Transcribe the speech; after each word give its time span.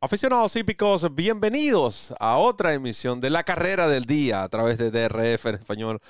Aficionados 0.00 0.54
hípicos, 0.54 1.12
bienvenidos 1.12 2.14
a 2.20 2.36
otra 2.36 2.72
emisión 2.72 3.20
de 3.20 3.30
la 3.30 3.42
carrera 3.42 3.88
del 3.88 4.04
día 4.04 4.44
a 4.44 4.48
través 4.48 4.78
de 4.78 4.92
DRF 4.92 5.46
en 5.46 5.54
español, 5.56 6.00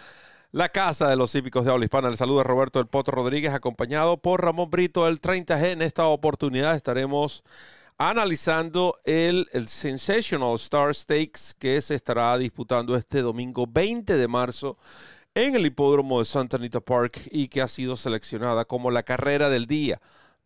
la 0.52 0.68
casa 0.68 1.08
de 1.08 1.16
los 1.16 1.34
hípicos 1.34 1.64
de 1.64 1.72
habla 1.72 1.86
hispana. 1.86 2.08
El 2.08 2.18
saludo 2.18 2.38
de 2.38 2.44
Roberto 2.44 2.80
El 2.80 2.86
Poto 2.86 3.12
Rodríguez, 3.12 3.54
acompañado 3.54 4.18
por 4.18 4.44
Ramón 4.44 4.68
Brito 4.68 5.06
del 5.06 5.22
30G. 5.22 5.70
En 5.70 5.80
esta 5.80 6.06
oportunidad 6.06 6.76
estaremos 6.76 7.44
analizando 7.96 9.00
el, 9.04 9.48
el 9.52 9.68
Sensational 9.68 10.56
Star 10.56 10.94
Stakes 10.94 11.54
que 11.58 11.80
se 11.80 11.94
estará 11.94 12.36
disputando 12.36 12.94
este 12.94 13.22
domingo 13.22 13.66
20 13.66 14.18
de 14.18 14.28
marzo 14.28 14.76
en 15.34 15.56
el 15.56 15.64
hipódromo 15.64 16.18
de 16.18 16.26
Santa 16.26 16.58
Anita 16.58 16.80
Park 16.80 17.26
y 17.30 17.48
que 17.48 17.62
ha 17.62 17.68
sido 17.68 17.96
seleccionada 17.96 18.66
como 18.66 18.90
la 18.90 19.02
carrera 19.02 19.48
del 19.48 19.66
día 19.66 19.98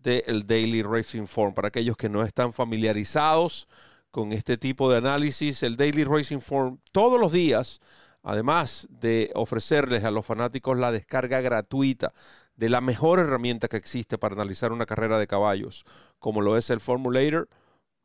del 0.03 0.47
Daily 0.47 0.83
Racing 0.83 1.27
Form. 1.27 1.55
Para 1.55 1.69
aquellos 1.69 1.97
que 1.97 2.09
no 2.09 2.23
están 2.23 2.53
familiarizados 2.53 3.69
con 4.11 4.33
este 4.33 4.59
tipo 4.59 4.91
de 4.91 4.99
análisis, 4.99 5.63
el 5.63 5.77
Daily 5.77 6.05
Racing 6.05 6.41
Form 6.41 6.79
todos 6.93 7.21
los 7.21 7.33
días, 7.33 7.81
además 8.23 8.87
de 8.91 9.31
ofrecerles 9.35 10.05
a 10.05 10.11
los 10.11 10.27
fanáticos 10.27 10.79
la 10.79 10.93
descarga 10.93 11.41
gratuita 11.41 12.13
de 12.57 12.69
la 12.69 12.81
mejor 12.81 13.19
herramienta 13.19 13.69
que 13.69 13.77
existe 13.77 14.19
para 14.19 14.35
analizar 14.35 14.73
una 14.73 14.87
carrera 14.87 15.19
de 15.19 15.27
caballos, 15.27 15.85
como 16.19 16.43
lo 16.43 16.57
es 16.57 16.71
el 16.71 16.81
Formulator, 16.81 17.49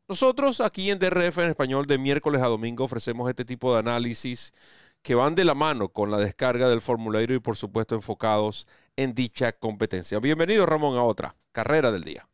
nosotros 0.08 0.62
aquí 0.62 0.90
en 0.90 0.98
DRF 0.98 1.36
en 1.36 1.50
español 1.50 1.84
de 1.84 1.98
miércoles 1.98 2.40
a 2.40 2.46
domingo 2.46 2.84
ofrecemos 2.84 3.28
este 3.28 3.44
tipo 3.44 3.74
de 3.74 3.80
análisis 3.80 4.54
que 5.08 5.14
van 5.14 5.34
de 5.34 5.46
la 5.46 5.54
mano 5.54 5.88
con 5.88 6.10
la 6.10 6.18
descarga 6.18 6.68
del 6.68 6.82
formulario 6.82 7.34
y 7.34 7.40
por 7.40 7.56
supuesto 7.56 7.94
enfocados 7.94 8.68
en 8.94 9.14
dicha 9.14 9.52
competencia. 9.52 10.18
Bienvenido 10.18 10.66
Ramón 10.66 10.98
a 10.98 11.02
otra 11.02 11.34
carrera 11.50 11.90
del 11.90 12.04
día. 12.04 12.28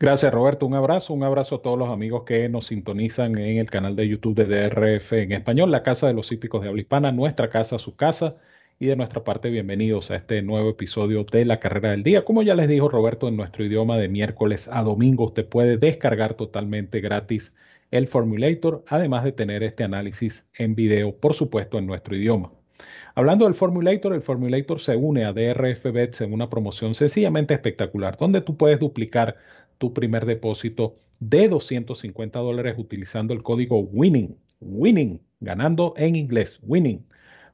Gracias 0.00 0.32
Roberto, 0.32 0.64
un 0.64 0.72
abrazo, 0.72 1.12
un 1.12 1.24
abrazo 1.24 1.56
a 1.56 1.60
todos 1.60 1.78
los 1.78 1.90
amigos 1.90 2.22
que 2.24 2.48
nos 2.48 2.68
sintonizan 2.68 3.36
en 3.36 3.58
el 3.58 3.68
canal 3.68 3.94
de 3.94 4.08
YouTube 4.08 4.36
de 4.36 4.46
DRF 4.46 5.12
en 5.12 5.32
español, 5.32 5.70
la 5.70 5.82
casa 5.82 6.06
de 6.06 6.14
los 6.14 6.32
hípicos 6.32 6.62
de 6.62 6.68
habla 6.68 6.80
hispana, 6.80 7.12
nuestra 7.12 7.50
casa, 7.50 7.78
su 7.78 7.94
casa. 7.94 8.36
Y 8.78 8.86
de 8.86 8.96
nuestra 8.96 9.22
parte, 9.22 9.50
bienvenidos 9.50 10.10
a 10.10 10.16
este 10.16 10.40
nuevo 10.40 10.70
episodio 10.70 11.24
de 11.24 11.44
la 11.44 11.60
carrera 11.60 11.90
del 11.90 12.04
día. 12.04 12.24
Como 12.24 12.42
ya 12.42 12.54
les 12.54 12.68
dijo 12.68 12.88
Roberto, 12.88 13.28
en 13.28 13.36
nuestro 13.36 13.66
idioma 13.66 13.98
de 13.98 14.08
miércoles 14.08 14.66
a 14.72 14.82
domingo, 14.82 15.26
usted 15.26 15.46
puede 15.46 15.76
descargar 15.76 16.34
totalmente 16.34 17.02
gratis 17.02 17.54
el 17.90 18.06
Formulator, 18.06 18.84
además 18.86 19.24
de 19.24 19.32
tener 19.32 19.62
este 19.62 19.84
análisis 19.84 20.46
en 20.54 20.74
video, 20.74 21.16
por 21.16 21.34
supuesto, 21.34 21.78
en 21.78 21.86
nuestro 21.86 22.16
idioma. 22.16 22.52
Hablando 23.14 23.46
del 23.46 23.54
Formulator, 23.54 24.12
el 24.14 24.22
Formulator 24.22 24.80
se 24.80 24.94
une 24.94 25.24
a 25.24 25.32
DRF 25.32 25.84
Bets 25.92 26.20
en 26.20 26.32
una 26.32 26.48
promoción 26.48 26.94
sencillamente 26.94 27.54
espectacular, 27.54 28.16
donde 28.16 28.40
tú 28.40 28.56
puedes 28.56 28.78
duplicar 28.78 29.36
tu 29.78 29.92
primer 29.92 30.26
depósito 30.26 30.96
de 31.20 31.48
250 31.48 32.38
dólares 32.38 32.76
utilizando 32.78 33.34
el 33.34 33.42
código 33.42 33.80
WINNING, 33.80 34.36
WINNING, 34.60 35.20
ganando 35.40 35.94
en 35.96 36.14
inglés, 36.14 36.60
WINNING, 36.62 37.04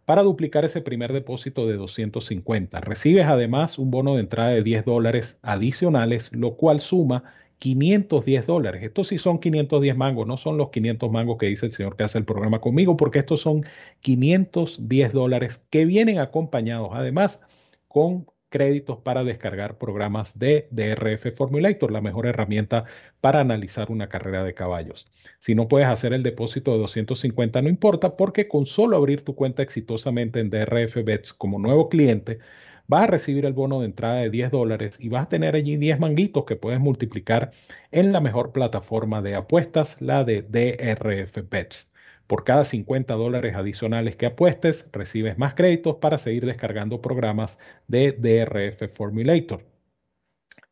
para 0.04 0.22
duplicar 0.22 0.64
ese 0.64 0.82
primer 0.82 1.12
depósito 1.12 1.66
de 1.66 1.76
250. 1.76 2.80
Recibes 2.80 3.24
además 3.24 3.78
un 3.78 3.90
bono 3.90 4.14
de 4.14 4.20
entrada 4.20 4.50
de 4.50 4.62
10 4.62 4.84
dólares 4.84 5.38
adicionales, 5.42 6.30
lo 6.32 6.56
cual 6.56 6.80
suma 6.80 7.24
510 7.58 8.46
dólares. 8.46 8.82
Estos 8.82 9.08
sí 9.08 9.18
son 9.18 9.38
510 9.38 9.96
mangos, 9.96 10.26
no 10.26 10.36
son 10.36 10.56
los 10.56 10.70
500 10.70 11.10
mangos 11.10 11.38
que 11.38 11.46
dice 11.46 11.66
el 11.66 11.72
señor 11.72 11.96
que 11.96 12.04
hace 12.04 12.18
el 12.18 12.24
programa 12.24 12.60
conmigo, 12.60 12.96
porque 12.96 13.20
estos 13.20 13.40
son 13.40 13.64
510 14.00 15.12
dólares 15.12 15.64
que 15.70 15.84
vienen 15.84 16.18
acompañados 16.18 16.90
además 16.92 17.40
con 17.88 18.26
créditos 18.54 18.98
para 18.98 19.24
descargar 19.24 19.78
programas 19.78 20.38
de 20.38 20.68
DRF 20.70 21.36
Formulator, 21.36 21.90
la 21.90 22.00
mejor 22.00 22.26
herramienta 22.26 22.84
para 23.20 23.40
analizar 23.40 23.90
una 23.90 24.08
carrera 24.08 24.44
de 24.44 24.54
caballos. 24.54 25.08
Si 25.40 25.56
no 25.56 25.66
puedes 25.66 25.88
hacer 25.88 26.12
el 26.12 26.22
depósito 26.22 26.70
de 26.70 26.78
250, 26.78 27.62
no 27.62 27.68
importa, 27.68 28.16
porque 28.16 28.46
con 28.46 28.64
solo 28.64 28.96
abrir 28.96 29.24
tu 29.24 29.34
cuenta 29.34 29.64
exitosamente 29.64 30.38
en 30.38 30.50
DRF 30.50 31.02
Bets 31.04 31.32
como 31.34 31.58
nuevo 31.58 31.88
cliente, 31.88 32.38
vas 32.86 33.04
a 33.04 33.06
recibir 33.06 33.44
el 33.46 33.52
bono 33.52 33.80
de 33.80 33.86
entrada 33.86 34.16
de 34.16 34.30
10 34.30 34.50
dólares 34.50 34.96
y 35.00 35.08
vas 35.08 35.26
a 35.26 35.28
tener 35.28 35.54
allí 35.54 35.76
10 35.76 36.00
manguitos 36.00 36.44
que 36.44 36.56
puedes 36.56 36.80
multiplicar 36.80 37.52
en 37.90 38.12
la 38.12 38.20
mejor 38.20 38.52
plataforma 38.52 39.22
de 39.22 39.34
apuestas, 39.34 40.00
la 40.00 40.24
de 40.24 40.42
DRF 40.42 41.48
Bets. 41.50 41.90
Por 42.26 42.44
cada 42.44 42.64
50 42.64 43.14
dólares 43.14 43.54
adicionales 43.54 44.16
que 44.16 44.26
apuestes, 44.26 44.88
recibes 44.92 45.38
más 45.38 45.54
créditos 45.54 45.96
para 45.96 46.18
seguir 46.18 46.46
descargando 46.46 47.02
programas 47.02 47.58
de 47.86 48.12
DRF 48.12 48.88
Formulator. 48.94 49.73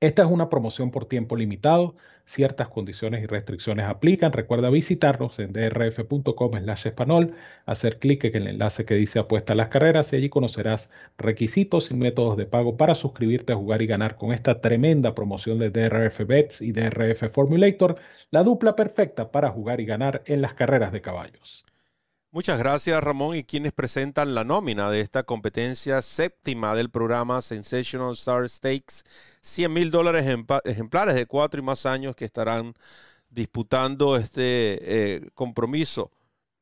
Esta 0.02 0.22
es 0.22 0.28
una 0.28 0.50
promoción 0.50 0.90
por 0.90 1.06
tiempo 1.06 1.36
limitado. 1.36 1.94
Ciertas 2.24 2.66
condiciones 2.66 3.22
y 3.22 3.26
restricciones 3.26 3.86
aplican. 3.86 4.32
Recuerda 4.32 4.68
visitarnos 4.68 5.38
en 5.38 5.52
drf.com 5.52 6.58
slash 6.58 6.88
español, 6.88 7.36
hacer 7.66 8.00
clic 8.00 8.24
en 8.24 8.34
el 8.34 8.48
enlace 8.48 8.84
que 8.84 8.96
dice 8.96 9.20
apuesta 9.20 9.52
a 9.52 9.56
las 9.56 9.68
carreras 9.68 10.12
y 10.12 10.16
allí 10.16 10.28
conocerás 10.28 10.90
requisitos 11.18 11.92
y 11.92 11.94
métodos 11.94 12.36
de 12.36 12.46
pago 12.46 12.76
para 12.76 12.96
suscribirte 12.96 13.52
a 13.52 13.56
jugar 13.56 13.80
y 13.80 13.86
ganar 13.86 14.16
con 14.16 14.32
esta 14.32 14.60
tremenda 14.60 15.14
promoción 15.14 15.60
de 15.60 15.70
DRF 15.70 16.26
Bets 16.26 16.62
y 16.62 16.72
DRF 16.72 17.30
Formulator, 17.32 17.94
la 18.32 18.42
dupla 18.42 18.74
perfecta 18.74 19.30
para 19.30 19.50
jugar 19.50 19.80
y 19.80 19.84
ganar 19.84 20.22
en 20.26 20.42
las 20.42 20.54
carreras 20.54 20.90
de 20.90 21.00
caballos. 21.00 21.64
Muchas 22.34 22.59
gracias 22.59 23.04
Ramón 23.04 23.37
y 23.37 23.44
quienes 23.44 23.72
presentan 23.72 24.34
la 24.34 24.43
nómina 24.43 24.91
de 24.91 25.03
esta 25.03 25.22
competencia 25.22 26.00
séptima 26.00 26.75
del 26.75 26.88
programa 26.88 27.43
Sensational 27.43 28.15
Star 28.15 28.48
Stakes. 28.48 29.03
100 29.43 29.70
mil 29.70 29.91
dólares 29.91 30.25
ejemplares 30.65 31.15
de 31.15 31.26
cuatro 31.26 31.60
y 31.60 31.62
más 31.62 31.84
años 31.84 32.16
que 32.16 32.25
estarán 32.25 32.72
disputando 33.28 34.16
este 34.16 34.78
eh, 35.16 35.31
compromiso 35.34 36.10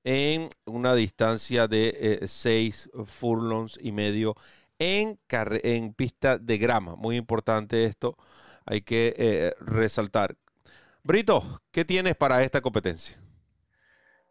en 0.03 0.51
una 0.65 0.97
distancia 0.97 1.69
de 1.69 1.97
eh, 2.01 2.27
seis 2.27 2.91
furlongs 3.05 3.79
y 3.81 3.93
medio 3.93 4.35
en, 4.81 5.21
en 5.31 5.95
pista 5.95 6.37
de 6.39 6.59
grama. 6.59 6.97
Muy 6.97 7.17
importante 7.17 7.85
esto, 7.85 8.17
hay 8.67 8.81
que 8.81 9.15
eh, 9.17 9.53
resaltar. 9.61 10.37
Brito, 11.05 11.63
¿qué 11.71 11.85
tienes 11.85 12.17
para 12.17 12.43
esta 12.43 12.61
competencia? 12.61 13.21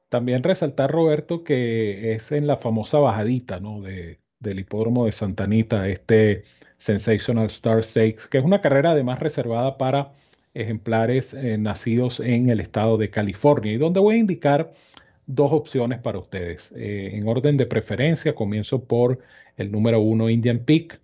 También 0.10 0.44
resaltar, 0.44 0.92
Roberto, 0.92 1.44
que 1.44 2.14
es 2.14 2.32
en 2.32 2.48
la 2.48 2.58
famosa 2.58 3.00
bajadita 3.00 3.60
¿no? 3.60 3.82
de, 3.82 4.20
del 4.40 4.60
hipódromo 4.60 5.06
de 5.06 5.12
Santa 5.12 5.44
Anita, 5.46 5.88
este 5.88 6.44
Sensational 6.80 7.48
Star 7.48 7.84
Stakes, 7.84 8.28
que 8.30 8.40
es 8.40 8.44
una 8.44 8.62
carrera 8.62 8.92
además 8.92 9.20
reservada 9.20 9.78
para 9.78 10.14
ejemplares 10.54 11.34
eh, 11.34 11.58
nacidos 11.58 12.20
en 12.20 12.50
el 12.50 12.60
estado 12.60 12.98
de 12.98 13.10
California 13.10 13.72
y 13.74 13.78
donde 13.78 14.00
voy 14.00 14.16
a 14.16 14.20
indicar 14.20 14.72
dos 15.28 15.52
opciones 15.52 16.00
para 16.00 16.20
ustedes. 16.20 16.72
Eh, 16.76 17.12
en 17.14 17.28
orden 17.28 17.58
de 17.58 17.66
preferencia, 17.68 18.34
comienzo 18.36 18.86
por 18.86 19.20
el 19.58 19.72
número 19.72 20.00
uno 20.00 20.30
Indian 20.30 20.60
Peak, 20.60 21.00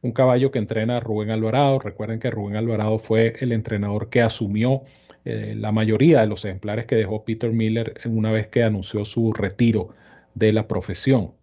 un 0.00 0.12
caballo 0.12 0.50
que 0.50 0.58
entrena 0.58 1.00
Rubén 1.00 1.30
Alvarado. 1.30 1.78
Recuerden 1.80 2.20
que 2.20 2.30
Rubén 2.30 2.56
Alvarado 2.56 2.98
fue 2.98 3.34
el 3.40 3.52
entrenador 3.52 4.08
que 4.08 4.22
asumió 4.22 4.84
eh, 5.28 5.54
la 5.54 5.72
mayoría 5.72 6.22
de 6.22 6.26
los 6.26 6.44
ejemplares 6.46 6.86
que 6.86 6.96
dejó 6.96 7.24
Peter 7.24 7.52
Miller 7.52 8.00
una 8.06 8.32
vez 8.32 8.48
que 8.48 8.62
anunció 8.62 9.04
su 9.04 9.32
retiro 9.34 9.94
de 10.34 10.52
la 10.54 10.66
profesión. 10.68 11.34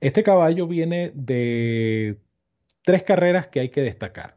Este 0.00 0.22
caballo 0.22 0.66
viene 0.66 1.12
de 1.14 2.18
tres 2.84 3.02
carreras 3.04 3.46
que 3.48 3.60
hay 3.60 3.70
que 3.70 3.82
destacar. 3.82 4.36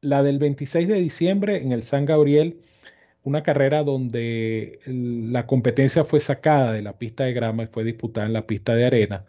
La 0.00 0.22
del 0.22 0.38
26 0.38 0.88
de 0.88 1.00
diciembre 1.00 1.58
en 1.58 1.72
el 1.72 1.82
San 1.82 2.06
Gabriel, 2.06 2.60
una 3.24 3.42
carrera 3.42 3.82
donde 3.84 4.80
la 4.86 5.46
competencia 5.46 6.04
fue 6.04 6.20
sacada 6.20 6.72
de 6.72 6.82
la 6.82 6.98
pista 6.98 7.24
de 7.24 7.34
grama 7.34 7.64
y 7.64 7.66
fue 7.68 7.84
disputada 7.84 8.26
en 8.26 8.32
la 8.32 8.46
pista 8.46 8.74
de 8.74 8.86
arena 8.86 9.26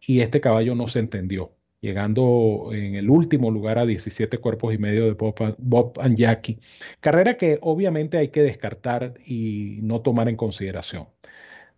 y 0.00 0.20
este 0.20 0.40
caballo 0.40 0.74
no 0.74 0.88
se 0.88 1.00
entendió 1.00 1.52
llegando 1.86 2.70
en 2.72 2.96
el 2.96 3.08
último 3.08 3.50
lugar 3.50 3.78
a 3.78 3.86
17 3.86 4.38
cuerpos 4.38 4.74
y 4.74 4.78
medio 4.78 5.06
de 5.06 5.12
Bob, 5.58 5.92
and 6.00 6.16
Jackie. 6.16 6.58
Carrera 7.00 7.36
que 7.36 7.58
obviamente 7.62 8.18
hay 8.18 8.28
que 8.28 8.42
descartar 8.42 9.14
y 9.24 9.78
no 9.82 10.00
tomar 10.00 10.28
en 10.28 10.36
consideración. 10.36 11.08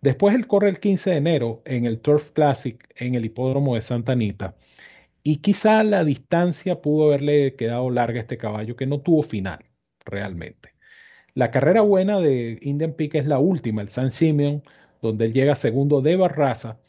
Después 0.01 0.35
él 0.35 0.47
corre 0.47 0.69
el 0.69 0.79
15 0.79 1.11
de 1.11 1.17
enero 1.17 1.61
en 1.65 1.85
el 1.85 1.99
Turf 1.99 2.31
Classic 2.31 2.77
en 2.95 3.15
el 3.15 3.25
hipódromo 3.25 3.75
de 3.75 3.81
Santa 3.81 4.13
Anita. 4.13 4.55
Y 5.23 5.37
quizá 5.37 5.83
la 5.83 6.03
distancia 6.03 6.81
pudo 6.81 7.07
haberle 7.07 7.55
quedado 7.55 7.89
larga 7.91 8.19
a 8.19 8.21
este 8.21 8.37
caballo 8.37 8.75
que 8.75 8.87
no 8.87 9.01
tuvo 9.01 9.23
final 9.23 9.59
realmente. 10.05 10.71
La 11.35 11.51
carrera 11.51 11.81
buena 11.81 12.19
de 12.19 12.59
Indian 12.61 12.93
Peak 12.93 13.15
es 13.15 13.27
la 13.27 13.39
última, 13.39 13.81
el 13.81 13.89
San 13.89 14.11
Simeon, 14.11 14.63
donde 15.01 15.25
él 15.25 15.33
llega 15.33 15.55
segundo 15.55 16.01
de 16.01 16.15
Barraza 16.15 16.79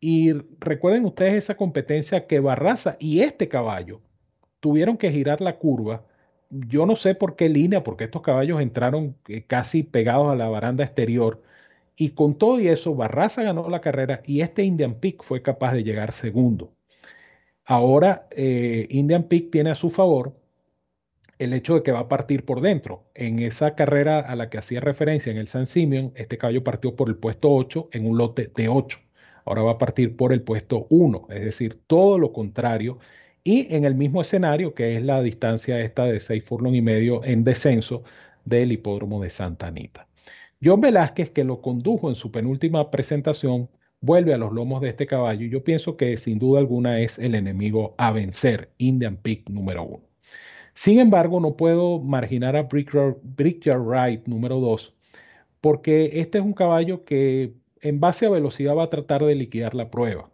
y 0.00 0.32
recuerden 0.60 1.04
ustedes 1.06 1.34
esa 1.34 1.56
competencia 1.56 2.26
que 2.26 2.40
Barraza 2.40 2.96
y 3.00 3.20
este 3.20 3.48
caballo 3.48 4.02
tuvieron 4.60 4.96
que 4.96 5.10
girar 5.12 5.40
la 5.40 5.58
curva. 5.58 6.04
Yo 6.50 6.86
no 6.86 6.96
sé 6.96 7.14
por 7.14 7.36
qué 7.36 7.48
línea, 7.48 7.84
porque 7.84 8.04
estos 8.04 8.22
caballos 8.22 8.60
entraron 8.60 9.16
eh, 9.28 9.44
casi 9.46 9.82
pegados 9.82 10.32
a 10.32 10.36
la 10.36 10.48
baranda 10.48 10.84
exterior. 10.84 11.42
Y 11.96 12.10
con 12.10 12.38
todo 12.38 12.60
y 12.60 12.68
eso, 12.68 12.94
Barraza 12.94 13.42
ganó 13.42 13.68
la 13.68 13.80
carrera 13.80 14.22
y 14.26 14.40
este 14.42 14.64
Indian 14.64 14.94
Peak 14.94 15.22
fue 15.22 15.42
capaz 15.42 15.72
de 15.74 15.84
llegar 15.84 16.12
segundo. 16.12 16.72
Ahora, 17.64 18.28
eh, 18.30 18.86
Indian 18.90 19.24
Peak 19.24 19.50
tiene 19.50 19.70
a 19.70 19.74
su 19.74 19.90
favor 19.90 20.34
el 21.38 21.52
hecho 21.52 21.74
de 21.74 21.82
que 21.82 21.92
va 21.92 22.00
a 22.00 22.08
partir 22.08 22.44
por 22.44 22.60
dentro. 22.60 23.10
En 23.14 23.38
esa 23.40 23.74
carrera 23.74 24.20
a 24.20 24.36
la 24.36 24.50
que 24.50 24.58
hacía 24.58 24.80
referencia 24.80 25.30
en 25.32 25.38
el 25.38 25.48
San 25.48 25.66
Simeon, 25.66 26.12
este 26.16 26.38
caballo 26.38 26.64
partió 26.64 26.96
por 26.96 27.08
el 27.08 27.16
puesto 27.16 27.54
8 27.54 27.90
en 27.92 28.06
un 28.06 28.18
lote 28.18 28.50
de 28.54 28.68
8. 28.68 29.03
Ahora 29.44 29.62
va 29.62 29.72
a 29.72 29.78
partir 29.78 30.16
por 30.16 30.32
el 30.32 30.42
puesto 30.42 30.86
1, 30.90 31.26
es 31.30 31.44
decir, 31.44 31.80
todo 31.86 32.18
lo 32.18 32.32
contrario. 32.32 32.98
Y 33.42 33.74
en 33.74 33.84
el 33.84 33.94
mismo 33.94 34.22
escenario, 34.22 34.74
que 34.74 34.96
es 34.96 35.02
la 35.02 35.22
distancia 35.22 35.80
esta 35.80 36.06
de 36.06 36.20
6 36.20 36.44
furlong 36.44 36.74
y 36.74 36.82
medio 36.82 37.22
en 37.24 37.44
descenso 37.44 38.04
del 38.44 38.72
hipódromo 38.72 39.22
de 39.22 39.30
Santa 39.30 39.66
Anita. 39.66 40.08
John 40.62 40.80
Velázquez, 40.80 41.30
que 41.30 41.44
lo 41.44 41.60
condujo 41.60 42.08
en 42.08 42.14
su 42.14 42.30
penúltima 42.30 42.90
presentación, 42.90 43.68
vuelve 44.00 44.34
a 44.34 44.38
los 44.38 44.52
lomos 44.52 44.80
de 44.80 44.88
este 44.90 45.06
caballo 45.06 45.46
y 45.46 45.50
yo 45.50 45.64
pienso 45.64 45.96
que 45.96 46.16
sin 46.16 46.38
duda 46.38 46.60
alguna 46.60 47.00
es 47.00 47.18
el 47.18 47.34
enemigo 47.34 47.94
a 47.98 48.12
vencer, 48.12 48.70
Indian 48.78 49.16
Peak 49.16 49.50
número 49.50 49.84
1. 49.84 50.00
Sin 50.74 50.98
embargo, 50.98 51.40
no 51.40 51.56
puedo 51.56 52.00
marginar 52.00 52.56
a 52.56 52.64
Brickyard, 52.64 53.16
Ride 53.24 54.22
número 54.26 54.60
2, 54.60 54.94
porque 55.60 56.10
este 56.20 56.38
es 56.38 56.44
un 56.44 56.52
caballo 56.52 57.04
que 57.04 57.54
en 57.84 58.00
base 58.00 58.26
a 58.26 58.30
velocidad 58.30 58.74
va 58.74 58.84
a 58.84 58.90
tratar 58.90 59.24
de 59.24 59.34
liquidar 59.34 59.74
la 59.74 59.90
prueba. 59.90 60.30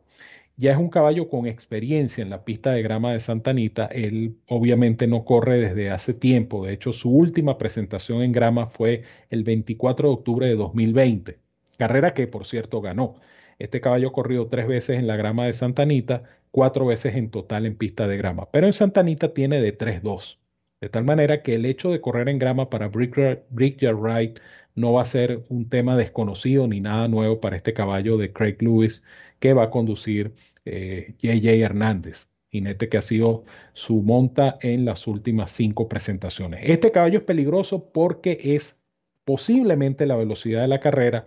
Ya 0.56 0.72
es 0.72 0.78
un 0.78 0.88
caballo 0.88 1.28
con 1.28 1.46
experiencia 1.46 2.22
en 2.22 2.30
la 2.30 2.44
pista 2.44 2.70
de 2.72 2.82
grama 2.82 3.12
de 3.12 3.20
Santa 3.20 3.50
Anita. 3.50 3.86
Él 3.86 4.36
obviamente 4.46 5.06
no 5.06 5.24
corre 5.24 5.58
desde 5.58 5.90
hace 5.90 6.14
tiempo. 6.14 6.64
De 6.64 6.72
hecho, 6.74 6.92
su 6.92 7.10
última 7.10 7.58
presentación 7.58 8.22
en 8.22 8.32
grama 8.32 8.66
fue 8.66 9.02
el 9.30 9.42
24 9.42 10.08
de 10.08 10.14
octubre 10.14 10.46
de 10.46 10.56
2020. 10.56 11.38
Carrera 11.78 12.14
que, 12.14 12.26
por 12.26 12.46
cierto, 12.46 12.80
ganó. 12.80 13.16
Este 13.58 13.80
caballo 13.80 14.12
corrió 14.12 14.46
tres 14.48 14.68
veces 14.68 14.98
en 14.98 15.06
la 15.06 15.16
grama 15.16 15.46
de 15.46 15.54
Santa 15.54 15.82
Anita, 15.82 16.24
cuatro 16.50 16.86
veces 16.86 17.16
en 17.16 17.30
total 17.30 17.66
en 17.66 17.76
pista 17.76 18.06
de 18.06 18.16
grama. 18.16 18.50
Pero 18.52 18.66
en 18.66 18.74
Santa 18.74 19.00
Anita 19.00 19.34
tiene 19.34 19.60
de 19.60 19.76
3-2. 19.76 20.38
De 20.80 20.88
tal 20.88 21.04
manera 21.04 21.42
que 21.42 21.54
el 21.54 21.66
hecho 21.66 21.90
de 21.90 22.00
correr 22.00 22.28
en 22.28 22.38
grama 22.38 22.70
para 22.70 22.88
Brickyard, 22.88 23.42
Ride 23.50 24.34
no 24.74 24.92
va 24.92 25.02
a 25.02 25.06
ser 25.06 25.44
un 25.48 25.68
tema 25.68 25.96
desconocido 25.96 26.66
ni 26.66 26.80
nada 26.80 27.08
nuevo 27.08 27.40
para 27.40 27.56
este 27.56 27.74
caballo 27.74 28.16
de 28.16 28.32
Craig 28.32 28.56
Lewis 28.60 29.04
que 29.38 29.52
va 29.54 29.64
a 29.64 29.70
conducir 29.70 30.34
JJ 30.64 31.48
eh, 31.48 31.60
Hernández, 31.60 32.28
jinete 32.50 32.88
que 32.88 32.98
ha 32.98 33.02
sido 33.02 33.44
su 33.72 34.02
monta 34.02 34.58
en 34.62 34.84
las 34.84 35.06
últimas 35.06 35.52
cinco 35.52 35.88
presentaciones. 35.88 36.60
Este 36.64 36.90
caballo 36.92 37.18
es 37.18 37.24
peligroso 37.24 37.90
porque 37.92 38.38
es 38.42 38.76
posiblemente 39.24 40.06
la 40.06 40.16
velocidad 40.16 40.62
de 40.62 40.68
la 40.68 40.80
carrera 40.80 41.24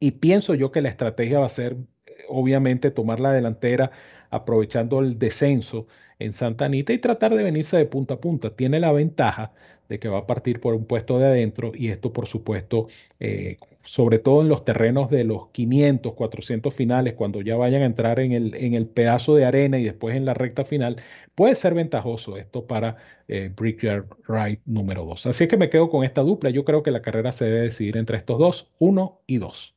y 0.00 0.12
pienso 0.12 0.54
yo 0.54 0.72
que 0.72 0.82
la 0.82 0.88
estrategia 0.88 1.40
va 1.40 1.46
a 1.46 1.50
ser 1.50 1.76
eh, 2.06 2.12
obviamente 2.28 2.90
tomar 2.90 3.20
la 3.20 3.32
delantera 3.32 3.90
aprovechando 4.30 5.00
el 5.00 5.18
descenso 5.18 5.86
en 6.18 6.32
Santa 6.32 6.66
Anita 6.66 6.92
y 6.92 6.98
tratar 6.98 7.34
de 7.34 7.42
venirse 7.42 7.76
de 7.76 7.86
punta 7.86 8.14
a 8.14 8.20
punta. 8.20 8.50
Tiene 8.50 8.80
la 8.80 8.92
ventaja 8.92 9.52
de 9.88 9.98
que 9.98 10.08
va 10.08 10.18
a 10.18 10.26
partir 10.26 10.60
por 10.60 10.74
un 10.74 10.86
puesto 10.86 11.18
de 11.18 11.26
adentro 11.26 11.72
y 11.74 11.88
esto 11.88 12.12
por 12.12 12.26
supuesto, 12.26 12.88
eh, 13.20 13.58
sobre 13.82 14.18
todo 14.18 14.40
en 14.42 14.48
los 14.48 14.64
terrenos 14.64 15.10
de 15.10 15.24
los 15.24 15.48
500, 15.48 16.14
400 16.14 16.74
finales, 16.74 17.14
cuando 17.14 17.42
ya 17.42 17.56
vayan 17.56 17.82
a 17.82 17.86
entrar 17.86 18.18
en 18.20 18.32
el, 18.32 18.54
en 18.54 18.74
el 18.74 18.86
pedazo 18.86 19.34
de 19.34 19.44
arena 19.44 19.78
y 19.78 19.84
después 19.84 20.16
en 20.16 20.24
la 20.24 20.34
recta 20.34 20.64
final, 20.64 20.96
puede 21.34 21.54
ser 21.54 21.74
ventajoso 21.74 22.36
esto 22.38 22.66
para 22.66 22.96
eh, 23.28 23.50
Brickyard 23.54 24.06
Ride 24.26 24.60
número 24.64 25.04
2. 25.04 25.26
Así 25.26 25.46
que 25.48 25.56
me 25.56 25.70
quedo 25.70 25.90
con 25.90 26.04
esta 26.04 26.22
dupla. 26.22 26.50
Yo 26.50 26.64
creo 26.64 26.82
que 26.82 26.90
la 26.90 27.02
carrera 27.02 27.32
se 27.32 27.46
debe 27.46 27.62
decidir 27.62 27.96
entre 27.96 28.16
estos 28.18 28.38
dos, 28.38 28.70
uno 28.78 29.20
y 29.26 29.38
dos. 29.38 29.73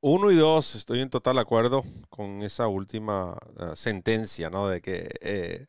Uno 0.00 0.30
y 0.30 0.36
dos, 0.36 0.76
estoy 0.76 1.00
en 1.00 1.10
total 1.10 1.38
acuerdo 1.38 1.84
con 2.08 2.42
esa 2.42 2.68
última 2.68 3.36
ah, 3.58 3.74
sentencia, 3.74 4.48
¿no? 4.48 4.68
De 4.68 4.80
que 4.80 5.08
eh, 5.20 5.66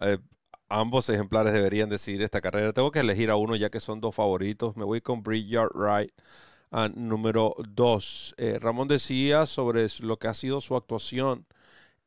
eh, 0.00 0.18
ambos 0.68 1.08
ejemplares 1.10 1.52
deberían 1.52 1.90
decidir 1.90 2.22
esta 2.22 2.40
carrera. 2.40 2.72
Tengo 2.72 2.90
que 2.90 3.00
elegir 3.00 3.30
a 3.30 3.36
uno 3.36 3.56
ya 3.56 3.70
que 3.70 3.80
son 3.80 4.00
dos 4.00 4.14
favoritos. 4.14 4.76
Me 4.76 4.84
voy 4.84 5.00
con 5.02 5.22
Brickyard 5.22 5.70
Ride 5.74 6.14
ah, 6.70 6.88
número 6.94 7.54
dos. 7.68 8.34
Ramón 8.60 8.88
decía 8.88 9.46
sobre 9.46 9.86
lo 10.00 10.18
que 10.18 10.28
ha 10.28 10.34
sido 10.34 10.60
su 10.60 10.76
actuación 10.76 11.46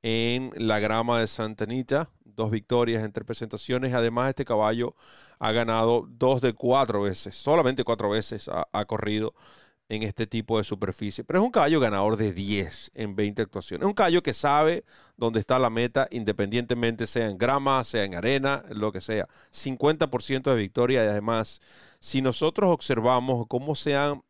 en 0.04 0.51
la 0.57 0.80
grama 0.80 1.19
de 1.19 1.28
Santa 1.28 1.66
Anita. 1.66 2.10
Dos 2.25 2.51
victorias 2.51 3.04
entre 3.04 3.25
presentaciones. 3.25 3.94
Además, 3.94 4.30
este 4.30 4.45
caballo 4.45 4.95
ha 5.39 5.51
ganado 5.51 6.07
dos 6.10 6.42
de 6.42 6.54
cuatro 6.54 7.01
veces. 7.04 7.36
Solamente 7.36 7.84
cuatro 7.84 8.10
veces 8.10 8.50
ha 8.50 8.86
corrido 8.86 9.34
en 9.89 10.04
este 10.04 10.28
tipo 10.28 10.57
de 10.57 10.63
superficie. 10.63 11.24
Pero 11.24 11.39
es 11.39 11.45
un 11.45 11.51
caballo 11.51 11.80
ganador 11.80 12.18
de 12.18 12.34
10 12.34 12.92
en 12.95 13.16
20 13.16 13.42
actuaciones. 13.44 13.86
Es 13.86 13.88
un 13.88 13.94
caballo 13.94 14.22
que 14.22 14.34
sabe 14.34 14.84
dónde 15.16 15.39
está 15.39 15.60
la 15.60 15.69
meta, 15.69 16.07
independientemente 16.12 17.07
sea 17.07 17.30
en 17.30 17.38
grama, 17.38 17.84
sea 17.84 18.04
en 18.04 18.16
arena, 18.16 18.63
lo 18.69 18.92
que 18.92 19.01
sea. 19.01 19.28
50% 19.51 20.44
de 20.44 20.56
victoria 20.56 21.06
y 21.06 21.07
además, 21.07 21.62
si 22.00 22.22
nosotros 22.22 22.72
observamos 22.72 23.48
cómo 23.48 23.75
se 23.75 23.95
han, 23.95 24.24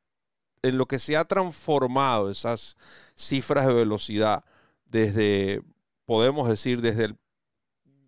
en 0.62 0.78
lo 0.78 0.86
que 0.86 1.00
se 1.00 1.18
ha 1.18 1.26
transformado 1.26 2.30
esas 2.30 2.76
cifras 3.16 3.68
de 3.68 3.74
velocidad 3.74 4.44
desde, 4.86 5.62
podemos 6.06 6.50
decir, 6.50 6.82
desde 6.82 7.06
el 7.06 7.18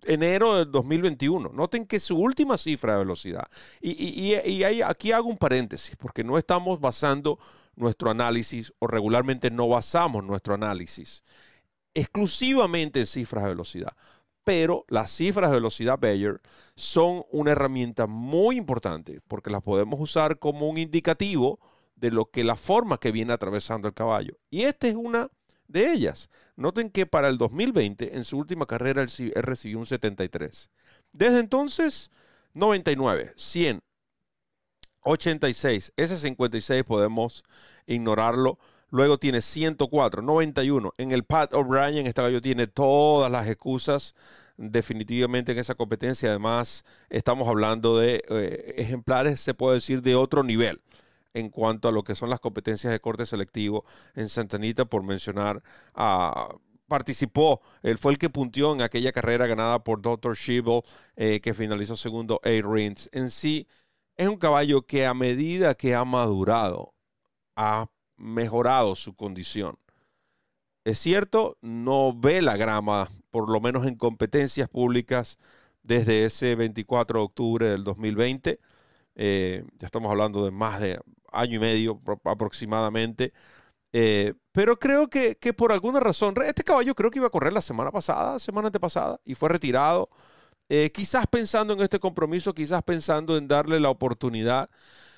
enero 0.06 0.58
del 0.58 0.72
2021. 0.72 1.50
Noten 1.50 1.86
que 1.86 2.00
su 2.00 2.18
última 2.18 2.58
cifra 2.58 2.94
de 2.94 3.00
velocidad. 3.00 3.48
Y, 3.82 4.34
aquí 4.82 5.12
hago 5.12 5.30
un 5.30 5.38
paréntesis, 5.38 5.96
porque 5.96 6.24
no 6.24 6.38
estamos 6.38 6.80
basando 6.80 7.40
nuestro 7.76 8.10
análisis, 8.10 8.74
o 8.80 8.88
regularmente 8.88 9.52
no 9.52 9.68
basamos 9.68 10.24
nuestro 10.24 10.54
análisis 10.54 11.24
exclusivamente 11.94 13.00
en 13.00 13.08
cifras 13.08 13.44
de 13.44 13.50
velocidad. 13.50 13.94
Pero 14.44 14.86
las 14.88 15.12
cifras 15.12 15.52
de 15.52 15.58
velocidad 15.58 16.00
Bayer 16.00 16.42
son 16.76 17.24
una 17.32 17.52
herramienta 17.52 18.08
muy 18.08 18.58
importante 18.58 19.22
porque 19.28 19.50
las 19.50 19.62
podemos 19.62 20.00
usar 20.00 20.40
como 20.40 20.68
un 20.68 20.78
indicativo 20.78 21.60
de 21.96 22.12
lo 22.12 22.26
que 22.32 22.44
la 22.44 22.56
forma 22.56 22.98
que 23.00 23.12
viene 23.12 23.34
atravesando 23.34 23.88
el 23.88 23.94
caballo. 23.94 24.38
Y 24.50 24.62
esta 24.62 24.88
es 24.88 24.96
una 24.96 25.30
de 25.70 25.92
ellas. 25.94 26.30
Noten 26.58 26.90
que 26.90 27.06
para 27.06 27.30
el 27.30 27.38
2020, 27.38 28.18
en 28.18 28.26
su 28.26 28.38
última 28.38 28.66
carrera, 28.66 29.02
él, 29.02 29.32
recibió 29.36 29.80
un 29.80 29.86
73. 29.86 30.70
Desde 31.14 31.40
entonces, 31.40 32.12
99, 32.54 33.34
100, 33.38 33.82
86. 35.02 35.94
Ese 35.96 36.18
56 36.18 36.84
podemos 36.84 37.46
ignorarlo. 37.88 38.60
Luego 38.90 39.20
tiene 39.20 39.42
104, 39.42 40.22
91. 40.22 40.94
En 40.98 41.12
el 41.12 41.24
Pat 41.24 41.54
O'Brien, 41.54 42.08
este 42.08 42.22
gallo 42.22 42.42
tiene 42.42 42.68
todas 42.68 43.32
las 43.32 43.48
excusas 43.48 44.16
definitivamente 44.58 45.52
en 45.52 45.60
esa 45.60 45.76
competencia. 45.76 46.30
Además, 46.30 46.84
estamos 47.10 47.48
hablando 47.48 47.98
de 48.00 48.24
eh, 48.28 48.74
ejemplares, 48.78 49.40
se 49.40 49.54
puede 49.54 49.76
decir, 49.76 50.02
de 50.02 50.16
otro 50.16 50.44
nivel 50.44 50.82
en 51.34 51.50
cuanto 51.50 51.88
a 51.88 51.92
lo 51.92 52.04
que 52.04 52.16
son 52.16 52.30
las 52.30 52.40
competencias 52.40 52.92
de 52.92 53.00
corte 53.00 53.26
selectivo 53.26 53.86
en 54.16 54.30
Santanita, 54.30 54.86
por 54.86 55.04
mencionar 55.04 55.62
a 55.94 56.50
participó, 56.90 57.62
él 57.84 57.98
fue 57.98 58.12
el 58.12 58.18
que 58.18 58.30
puntió 58.30 58.74
en 58.74 58.82
aquella 58.82 59.14
carrera 59.14 59.48
ganada 59.48 59.84
por 59.84 60.02
Dr. 60.02 60.36
Schiebel, 60.36 60.82
eh, 61.16 61.40
que 61.40 61.54
finalizó 61.54 61.96
segundo 61.96 62.42
A. 62.44 62.50
Rins. 62.50 63.10
En 63.14 63.30
sí, 63.30 63.68
es 64.18 64.28
un 64.28 64.38
caballo 64.38 64.82
que 64.82 65.06
a 65.06 65.14
medida 65.14 65.76
que 65.76 65.96
ha 65.96 66.04
madurado, 66.04 66.94
ha 67.56 67.88
mejorado 68.18 68.96
su 68.96 69.16
condición. 69.16 69.78
Es 70.84 71.00
cierto, 71.00 71.58
no 71.62 72.14
ve 72.14 72.42
la 72.42 72.58
grama, 72.58 73.10
por 73.32 73.50
lo 73.50 73.62
menos 73.62 73.86
en 73.86 73.96
competencias 73.96 74.68
públicas, 74.68 75.38
desde 75.84 76.26
ese 76.26 76.56
24 76.56 77.20
de 77.20 77.26
octubre 77.26 77.70
del 77.70 77.84
2020. 77.84 78.60
Eh, 79.16 79.64
ya 79.78 79.86
estamos 79.86 80.10
hablando 80.12 80.44
de 80.46 80.52
más 80.52 80.80
de 80.80 81.00
año 81.32 81.56
y 81.56 81.60
medio 81.60 82.02
aproximadamente. 82.26 83.34
Eh, 83.94 84.34
pero 84.52 84.78
creo 84.78 85.10
que, 85.10 85.36
por 85.56 85.72
alguna 85.72 86.00
razón, 86.00 86.36
este 86.46 86.64
caballo 86.64 86.96
creo 86.96 87.12
que 87.12 87.20
iba 87.20 87.28
a 87.28 87.32
correr 87.32 87.54
la 87.54 87.62
semana 87.62 87.92
pasada, 87.92 88.40
semana 88.40 88.68
antepasada, 88.68 89.20
y 89.26 89.36
fue 89.36 89.50
retirado. 89.50 90.10
Eh, 90.70 90.92
quizás 90.94 91.26
pensando 91.28 91.74
en 91.74 91.82
este 91.82 92.00
compromiso, 92.00 92.54
quizás 92.54 92.84
pensando 92.84 93.38
en 93.38 93.48
darle 93.48 93.80
la 93.80 93.90
oportunidad, 93.90 94.70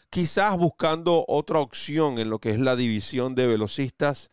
quizás 0.09 0.57
buscando 0.57 1.25
otra 1.27 1.59
opción 1.59 2.19
en 2.19 2.29
lo 2.29 2.39
que 2.39 2.51
es 2.51 2.59
la 2.59 2.75
división 2.75 3.35
de 3.35 3.47
velocistas 3.47 4.29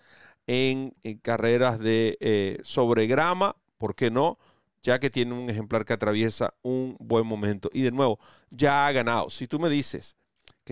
en, 0.49 0.95
carreras 1.23 1.79
de 1.81 2.19
eh, 2.21 2.59
sobre 2.65 3.07
grama, 3.07 3.57
¿por 3.79 3.95
qué 3.95 4.11
no? 4.11 4.39
Ya 4.83 4.99
que 4.99 5.11
tiene 5.11 5.35
un 5.35 5.51
ejemplar 5.51 5.85
que 5.85 5.93
atraviesa 5.95 6.55
un 6.63 6.97
buen 7.01 7.27
momento. 7.27 7.71
Y 7.73 7.83
de 7.83 7.93
nuevo, 7.93 8.19
ya 8.51 8.87
ha 8.87 8.93
ganado. 8.93 9.31
Si 9.31 9.47
tú 9.49 9.59
me 9.59 9.69
dices, 9.69 10.18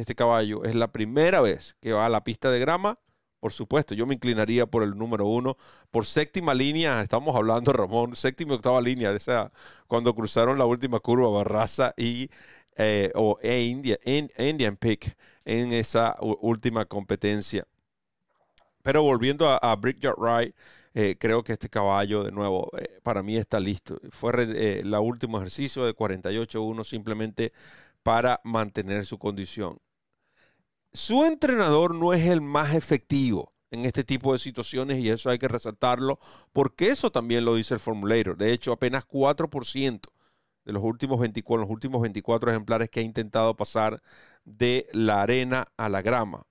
este 0.01 0.15
caballo 0.15 0.65
es 0.65 0.75
la 0.75 0.93
primera 0.93 1.41
vez 1.41 1.77
que 1.81 1.93
va 1.93 2.07
a 2.07 2.09
la 2.09 2.25
pista 2.25 2.51
de 2.51 2.59
grama, 2.61 2.99
por 3.41 3.53
supuesto, 3.53 3.95
yo 3.95 4.07
me 4.07 4.15
inclinaría 4.15 4.67
por 4.67 4.83
el 4.83 4.97
número 4.97 5.27
uno. 5.27 5.57
Por 5.91 6.07
séptima 6.07 6.55
línea, 6.55 7.01
estamos 7.03 7.37
hablando, 7.37 7.73
Ramón, 7.73 8.17
séptima 8.17 8.53
y 8.53 8.57
octava 8.57 8.81
línea, 8.81 9.11
o 9.13 9.21
sea, 9.21 9.53
cuando 9.87 10.15
cruzaron 10.15 10.59
la 10.59 10.65
última 10.65 11.01
curva 11.01 11.29
Barraza 11.31 11.95
y 11.97 12.31
eh, 12.77 13.13
o 13.15 13.39
e 13.43 13.63
India, 13.63 13.99
en, 14.05 14.31
Indian 14.39 14.77
Pick 14.77 15.17
en 15.45 15.73
esa 15.73 16.17
última 16.21 16.87
competencia. 16.87 17.67
Pero 18.83 19.03
volviendo 19.03 19.49
a, 19.49 19.57
a 19.59 19.77
Brickyard 19.77 20.17
Ride, 20.19 20.55
eh, 20.95 21.17
creo 21.19 21.45
que 21.45 21.53
este 21.53 21.69
caballo, 21.69 22.25
de 22.25 22.33
nuevo, 22.33 22.71
eh, 22.79 22.99
para 23.03 23.23
mí 23.23 23.37
está 23.37 23.61
listo. 23.61 24.01
Fue 24.11 24.33
el 24.43 24.95
último 24.95 25.39
ejercicio 25.39 25.85
de 25.85 25.95
48-1 25.95 26.85
simplemente 26.85 27.53
para 28.03 28.41
mantener 28.45 29.05
su 29.07 29.19
condición. 29.19 29.79
Su 30.97 31.25
entrenador 31.25 31.95
no 31.95 32.15
es 32.15 32.27
el 32.27 32.41
más 32.41 32.75
efectivo 32.75 33.53
en 33.71 33.85
este 33.85 34.03
tipo 34.03 34.33
de 34.33 34.39
situaciones 34.39 34.99
y 34.99 35.11
eso 35.11 35.29
hay 35.29 35.39
que 35.39 35.47
resaltarlo 35.47 36.19
porque 36.55 36.89
eso 36.89 37.13
también 37.13 37.45
lo 37.45 37.55
dice 37.55 37.75
el 37.75 37.81
formulator. 37.81 38.39
De 38.39 38.51
hecho, 38.51 38.73
apenas 38.73 39.05
4% 39.07 40.01
de 40.65 40.73
los 40.73 40.83
últimos 40.83 41.21
24, 41.21 41.67
los 41.67 41.71
últimos 41.71 42.01
24 42.01 42.51
ejemplares 42.51 42.89
que 42.89 43.01
ha 43.01 43.03
intentado 43.03 43.55
pasar 43.55 44.01
de 44.47 44.89
la 44.93 45.21
arena 45.21 45.69
a 45.77 45.91
la 45.91 46.01
grama. 46.01 46.47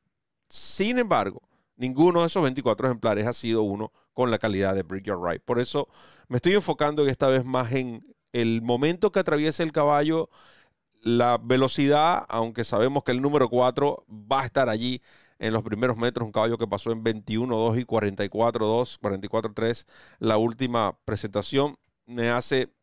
Sin 0.47 0.99
embargo, 0.99 1.41
ninguno 1.75 2.21
de 2.21 2.27
esos 2.27 2.43
24 2.43 2.85
ejemplares 2.85 3.25
ha 3.25 3.33
sido 3.33 3.63
uno 3.63 3.91
con 4.13 4.29
la 4.29 4.37
calidad 4.37 4.75
de 4.75 4.83
Brick 4.83 5.05
Your 5.05 5.27
Right. 5.27 5.41
Por 5.41 5.59
eso 5.59 5.87
me 6.27 6.35
estoy 6.35 6.53
enfocando 6.53 7.03
esta 7.07 7.29
vez 7.29 7.43
más 7.43 7.71
en 7.71 8.03
el 8.31 8.61
momento 8.61 9.11
que 9.11 9.21
atraviesa 9.21 9.63
el 9.63 9.71
caballo, 9.71 10.29
la 11.05 11.37
velocidad, 11.37 12.25
aunque 12.29 12.63
sabemos 12.63 13.03
que 13.03 13.11
el 13.11 13.21
número 13.21 13.47
4 13.47 14.05
va 14.09 14.41
a 14.41 14.45
estar 14.45 14.69
allí 14.69 15.03
en 15.37 15.53
los 15.53 15.61
primeros 15.61 15.97
metros, 15.97 16.25
un 16.25 16.31
caballo 16.31 16.57
que 16.57 16.67
pasó 16.67 16.91
en 16.91 17.03
21-2 17.03 17.79
y 17.79 17.85
44-2, 17.85 18.99
44-3 18.99 19.85
la 20.17 20.37
última 20.37 20.97
presentación, 21.05 21.77
me 22.07 22.29
hace 22.29 22.73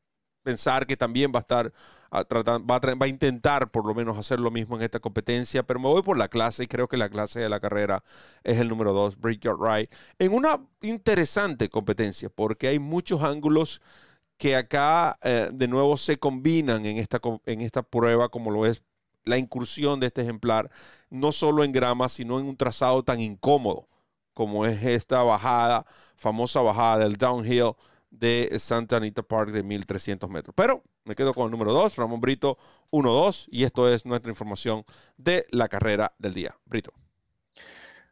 pensar 0.44 0.86
que 0.86 0.96
también 0.96 1.32
va 1.34 1.40
a 1.40 1.42
estar 1.42 1.72
ah, 2.12 2.24
tratando, 2.24 2.64
va, 2.64 2.78
a, 3.04 3.08
intentar 3.08 3.72
por 3.72 3.84
lo 3.84 3.92
menos 3.92 4.16
hacer 4.16 4.38
lo 4.38 4.52
mismo 4.52 4.76
en 4.76 4.82
esta 4.82 5.00
competencia, 5.00 5.64
pero 5.64 5.80
me 5.80 5.88
voy 5.88 6.02
por 6.02 6.16
la 6.16 6.28
clase 6.28 6.62
y 6.62 6.68
creo 6.68 6.86
que 6.86 6.96
la 6.96 7.08
clase 7.08 7.40
de 7.40 7.48
la 7.48 7.58
carrera 7.58 8.04
es 8.44 8.58
el 8.58 8.68
número 8.68 8.92
2, 8.92 9.18
Break 9.18 9.40
Your 9.40 9.60
Right, 9.60 9.92
en 10.20 10.32
una 10.32 10.60
interesante 10.80 11.68
competencia 11.68 12.28
porque 12.28 12.68
hay 12.68 12.78
muchos 12.78 13.20
ángulos 13.22 13.80
que 14.42 14.56
acá 14.56 15.16
eh, 15.22 15.50
de 15.52 15.68
nuevo 15.68 15.96
se 15.96 16.18
combinan 16.18 16.84
en 16.84 16.96
esta, 16.96 17.20
en 17.46 17.60
esta 17.60 17.84
prueba 17.84 18.28
como 18.28 18.50
lo 18.50 18.66
es 18.66 18.82
la 19.22 19.38
incursión 19.38 20.00
de 20.00 20.08
este 20.08 20.22
ejemplar, 20.22 20.68
no 21.10 21.30
solo 21.30 21.62
en 21.62 21.70
grama, 21.70 22.08
sino 22.08 22.40
en 22.40 22.46
un 22.46 22.56
trazado 22.56 23.04
tan 23.04 23.20
incómodo 23.20 23.86
como 24.34 24.66
es 24.66 24.82
esta 24.82 25.22
bajada, 25.22 25.86
famosa 26.16 26.60
bajada 26.60 27.04
del 27.04 27.14
downhill 27.18 27.74
de 28.10 28.58
Santa 28.58 28.96
Anita 28.96 29.22
Park 29.22 29.52
de 29.52 29.62
1300 29.62 30.28
metros. 30.28 30.54
Pero 30.56 30.82
me 31.04 31.14
quedo 31.14 31.32
con 31.34 31.44
el 31.44 31.52
número 31.52 31.72
2, 31.72 31.94
Ramón 31.94 32.20
Brito 32.20 32.58
1-2, 32.90 33.46
y 33.48 33.62
esto 33.62 33.88
es 33.88 34.04
nuestra 34.04 34.32
información 34.32 34.84
de 35.18 35.46
la 35.52 35.68
carrera 35.68 36.14
del 36.18 36.34
día. 36.34 36.56
Brito. 36.64 36.92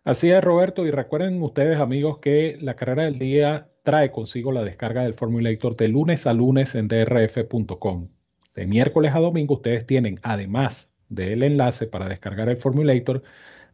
Así 0.04 0.30
es, 0.30 0.44
Roberto, 0.44 0.86
y 0.86 0.92
recuerden 0.92 1.42
ustedes, 1.42 1.80
amigos, 1.80 2.20
que 2.20 2.56
la 2.60 2.76
carrera 2.76 3.02
del 3.02 3.18
día 3.18 3.69
trae 3.82 4.10
consigo 4.10 4.52
la 4.52 4.64
descarga 4.64 5.02
del 5.02 5.14
Formulator 5.14 5.76
de 5.76 5.88
lunes 5.88 6.26
a 6.26 6.32
lunes 6.32 6.74
en 6.74 6.88
drf.com. 6.88 8.08
De 8.54 8.66
miércoles 8.66 9.14
a 9.14 9.20
domingo 9.20 9.54
ustedes 9.54 9.86
tienen, 9.86 10.20
además 10.22 10.88
del 11.08 11.42
enlace 11.42 11.86
para 11.86 12.08
descargar 12.08 12.48
el 12.48 12.56
Formulator, 12.56 13.22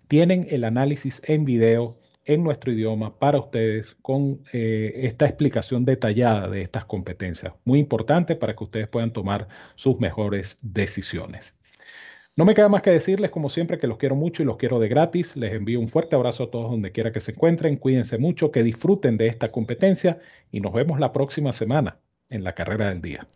tienen 0.09 0.47
el 0.51 0.65
análisis 0.65 1.23
en 1.27 1.45
video 1.45 1.99
en 2.25 2.43
nuestro 2.43 2.73
idioma 2.73 3.19
para 3.19 3.39
ustedes 3.39 3.97
con 4.03 4.43
eh, 4.53 4.93
esta 4.97 5.27
explicación 5.27 5.85
detallada 5.85 6.49
de 6.49 6.63
estas 6.63 6.85
competencias. 6.85 7.55
Muy 7.65 7.79
importante 7.79 8.35
para 8.35 8.55
que 8.57 8.65
ustedes 8.65 8.89
puedan 8.89 9.13
tomar 9.13 9.49
sus 9.77 9.99
mejores 10.01 10.59
decisiones. 10.61 11.57
No 12.37 12.45
me 12.45 12.55
queda 12.55 12.69
más 12.69 12.83
que 12.83 12.91
decirles, 12.91 13.31
como 13.31 13.49
siempre, 13.49 13.79
que 13.79 13.87
los 13.87 13.97
quiero 13.97 14.15
mucho 14.15 14.43
y 14.43 14.47
los 14.47 14.59
quiero 14.59 14.79
de 14.79 14.89
gratis. 14.89 15.37
Les 15.37 15.55
envío 15.55 15.81
un 15.81 15.89
fuerte 15.89 16.17
abrazo 16.17 16.45
a 16.45 16.51
todos 16.51 16.71
donde 16.71 16.93
quiera 16.93 17.11
que 17.11 17.21
se 17.21 17.33
encuentren. 17.33 17.77
Cuídense 17.77 18.19
mucho, 18.19 18.53
que 18.53 18.63
disfruten 18.63 19.17
de 19.17 19.27
esta 19.27 19.51
competencia 19.51 20.19
y 20.53 20.61
nos 20.61 20.75
vemos 20.75 21.01
la 21.01 21.15
próxima 21.15 21.55
semana 21.55 21.99
en 22.29 22.45
la 22.45 22.55
carrera 22.55 22.91
del 22.91 23.01
día. 23.01 23.27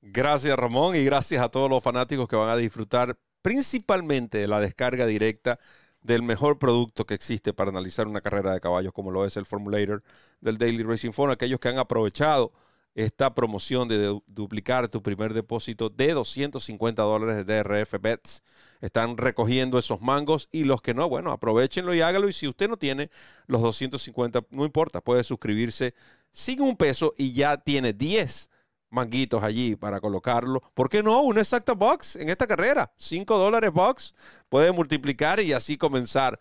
Gracias 0.00 0.56
Ramón 0.56 0.96
y 0.96 1.04
gracias 1.04 1.40
a 1.40 1.50
todos 1.50 1.70
los 1.70 1.80
fanáticos 1.84 2.26
que 2.26 2.34
van 2.34 2.48
a 2.48 2.56
disfrutar 2.56 3.16
principalmente 3.42 4.38
de 4.38 4.48
la 4.48 4.58
descarga 4.58 5.06
directa 5.06 5.60
del 6.02 6.22
mejor 6.22 6.58
producto 6.58 7.06
que 7.06 7.14
existe 7.14 7.52
para 7.52 7.70
analizar 7.70 8.08
una 8.08 8.22
carrera 8.22 8.52
de 8.52 8.60
caballos 8.60 8.92
como 8.92 9.12
lo 9.12 9.24
es 9.24 9.36
el 9.36 9.44
Formulator 9.44 10.02
del 10.40 10.58
Daily 10.58 10.82
Racing 10.82 11.12
Phone. 11.12 11.30
Aquellos 11.30 11.60
que 11.60 11.68
han 11.68 11.78
aprovechado 11.78 12.52
esta 12.94 13.34
promoción 13.34 13.88
de 13.88 14.20
duplicar 14.26 14.88
tu 14.88 15.02
primer 15.02 15.32
depósito 15.32 15.88
de 15.88 16.12
250 16.12 17.02
dólares 17.02 17.46
de 17.46 17.62
DRF 17.62 17.94
Bets. 18.00 18.42
Están 18.80 19.16
recogiendo 19.16 19.78
esos 19.78 20.00
mangos 20.00 20.48
y 20.52 20.64
los 20.64 20.82
que 20.82 20.92
no, 20.92 21.08
bueno, 21.08 21.32
aprovechenlo 21.32 21.94
y 21.94 22.02
hágalo. 22.02 22.28
Y 22.28 22.32
si 22.32 22.48
usted 22.48 22.68
no 22.68 22.76
tiene 22.76 23.10
los 23.46 23.62
250, 23.62 24.44
no 24.50 24.64
importa, 24.64 25.00
puede 25.00 25.24
suscribirse 25.24 25.94
sin 26.32 26.60
un 26.60 26.76
peso 26.76 27.14
y 27.16 27.32
ya 27.32 27.56
tiene 27.56 27.92
10 27.92 28.50
manguitos 28.90 29.42
allí 29.42 29.74
para 29.74 30.00
colocarlo. 30.00 30.62
¿Por 30.74 30.88
qué 30.88 31.02
no? 31.02 31.22
Una 31.22 31.40
exacta 31.40 31.72
box 31.72 32.16
en 32.16 32.28
esta 32.28 32.46
carrera. 32.46 32.92
5 32.98 33.38
dólares 33.38 33.72
box. 33.72 34.14
Puede 34.48 34.70
multiplicar 34.70 35.40
y 35.40 35.54
así 35.54 35.78
comenzar 35.78 36.38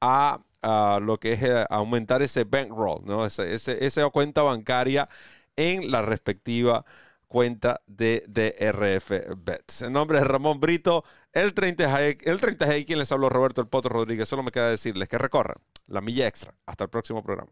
a, 0.00 0.40
lo 1.00 1.18
que 1.18 1.32
es 1.32 1.42
eh, 1.42 1.64
aumentar 1.70 2.22
ese 2.22 2.44
bankroll, 2.44 3.04
¿no? 3.04 3.26
esa 3.26 4.10
cuenta 4.10 4.42
bancaria 4.42 5.08
en 5.56 5.90
la 5.90 6.02
respectiva 6.02 6.84
cuenta 7.26 7.80
de 7.86 8.24
DRF 8.28 9.10
Bets. 9.38 9.82
En 9.82 9.94
nombre 9.94 10.18
de 10.18 10.24
Ramón 10.24 10.60
Brito, 10.60 11.04
el 11.32 11.54
30G, 11.54 12.18
el 12.24 12.40
30G, 12.40 12.84
quien 12.86 12.98
les 12.98 13.10
habló 13.10 13.30
Roberto 13.30 13.62
El 13.62 13.68
Poto 13.68 13.88
Rodríguez, 13.88 14.28
solo 14.28 14.42
me 14.42 14.50
queda 14.50 14.68
decirles 14.68 15.08
que 15.08 15.16
recorran 15.16 15.56
la 15.86 16.02
milla 16.02 16.26
extra. 16.26 16.54
Hasta 16.66 16.84
el 16.84 16.90
próximo 16.90 17.22
programa. 17.22 17.50